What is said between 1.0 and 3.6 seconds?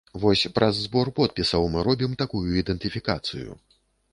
подпісаў мы робім такую ідэнтыфікацыю.